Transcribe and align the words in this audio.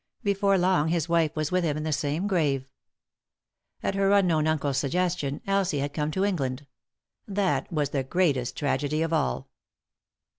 Before 0.23 0.57
long 0.57 0.87
his 0.87 1.07
wife 1.07 1.35
was 1.35 1.51
with 1.51 1.63
him 1.63 1.77
in 1.77 1.83
the 1.83 1.91
same 1.93 2.25
grave. 2.25 2.71
At 3.83 3.93
her 3.93 4.09
unknown 4.13 4.47
uncle's 4.47 4.79
suggestion 4.79 5.41
Elsie 5.45 5.77
had 5.77 5.93
come 5.93 6.09
to 6.13 6.23
Eng 6.25 6.37
land. 6.37 6.65
That 7.27 7.71
was 7.71 7.91
the 7.91 8.03
greatest 8.03 8.57
tragedy 8.57 9.03
of 9.03 9.13
all. 9.13 9.51